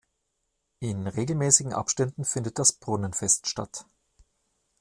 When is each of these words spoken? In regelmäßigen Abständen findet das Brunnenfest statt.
In 0.79 1.05
regelmäßigen 1.05 1.73
Abständen 1.73 2.25
findet 2.25 2.57
das 2.57 2.73
Brunnenfest 2.73 3.45
statt. 3.47 3.85